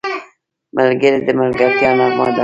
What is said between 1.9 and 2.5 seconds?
نغمه ده